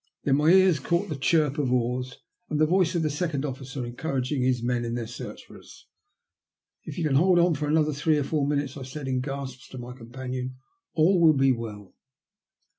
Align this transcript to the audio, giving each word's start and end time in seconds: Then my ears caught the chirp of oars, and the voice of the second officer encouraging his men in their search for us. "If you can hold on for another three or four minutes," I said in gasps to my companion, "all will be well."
Then 0.23 0.37
my 0.37 0.49
ears 0.49 0.79
caught 0.79 1.09
the 1.09 1.15
chirp 1.15 1.59
of 1.59 1.71
oars, 1.71 2.17
and 2.49 2.59
the 2.59 2.65
voice 2.65 2.95
of 2.95 3.03
the 3.03 3.09
second 3.11 3.45
officer 3.45 3.85
encouraging 3.85 4.41
his 4.41 4.63
men 4.63 4.83
in 4.83 4.95
their 4.95 5.05
search 5.05 5.45
for 5.45 5.59
us. 5.59 5.85
"If 6.85 6.97
you 6.97 7.03
can 7.03 7.17
hold 7.17 7.37
on 7.37 7.53
for 7.53 7.67
another 7.67 7.93
three 7.93 8.17
or 8.17 8.23
four 8.23 8.47
minutes," 8.47 8.75
I 8.75 8.81
said 8.81 9.07
in 9.07 9.21
gasps 9.21 9.67
to 9.69 9.77
my 9.77 9.93
companion, 9.93 10.55
"all 10.95 11.21
will 11.21 11.37
be 11.37 11.51
well." 11.51 11.93